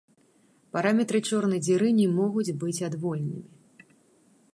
Параметры 0.77 1.19
чорнай 1.27 1.59
дзіры 1.67 1.91
не 1.99 2.07
могуць 2.15 2.55
быць 2.65 2.83
адвольнымі. 2.89 3.93